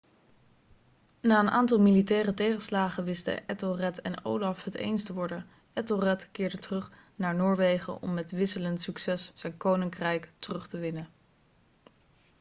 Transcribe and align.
na 1.21 1.39
een 1.39 1.49
aantal 1.49 1.79
militaire 1.79 2.33
tegenslagen 2.33 3.03
wisten 3.03 3.47
ethelred 3.49 4.01
en 4.01 4.25
olaf 4.25 4.63
het 4.63 4.75
eens 4.75 5.03
te 5.03 5.13
worden 5.13 5.47
ethelred 5.73 6.29
keerde 6.31 6.57
terug 6.57 6.91
naar 7.15 7.35
noorwegen 7.35 8.01
om 8.01 8.13
met 8.13 8.31
wisselend 8.31 8.81
succes 8.81 9.31
zijn 9.35 9.57
koninkrijk 9.57 10.31
terug 10.39 10.67
te 10.67 10.77
winnen 10.77 11.07